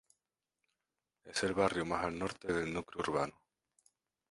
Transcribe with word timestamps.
Es 1.25 1.43
el 1.43 1.53
barrio 1.53 1.85
más 1.85 2.03
al 2.03 2.17
norte 2.17 2.51
del 2.51 2.73
núcleo 2.73 3.01
urbano. 3.03 3.39